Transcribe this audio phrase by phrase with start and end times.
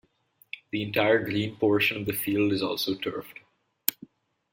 [0.71, 3.37] The entire green portion of the field is also turfed.